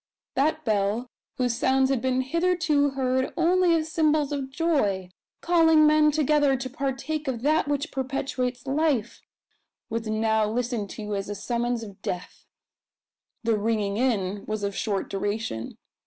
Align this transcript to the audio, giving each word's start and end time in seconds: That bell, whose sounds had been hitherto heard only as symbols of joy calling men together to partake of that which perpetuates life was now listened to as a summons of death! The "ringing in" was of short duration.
That 0.33 0.65
bell, 0.65 1.11
whose 1.37 1.55
sounds 1.55 1.91
had 1.91 2.01
been 2.01 2.21
hitherto 2.21 2.89
heard 2.97 3.31
only 3.37 3.75
as 3.75 3.91
symbols 3.91 4.31
of 4.31 4.49
joy 4.49 5.11
calling 5.41 5.85
men 5.85 6.09
together 6.09 6.57
to 6.57 6.69
partake 6.71 7.27
of 7.27 7.43
that 7.43 7.67
which 7.67 7.91
perpetuates 7.91 8.65
life 8.65 9.21
was 9.91 10.07
now 10.07 10.49
listened 10.49 10.89
to 10.97 11.15
as 11.15 11.29
a 11.29 11.35
summons 11.35 11.83
of 11.83 12.01
death! 12.01 12.47
The 13.43 13.55
"ringing 13.59 13.95
in" 13.97 14.43
was 14.47 14.63
of 14.63 14.75
short 14.75 15.07
duration. 15.07 15.77